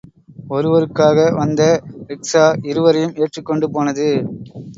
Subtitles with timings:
[0.49, 1.61] ஒருவருக்காக வந்த
[2.09, 4.09] ரிக்ஷா, இருவரையும் ஏற்றிக் கொண்டு போனது.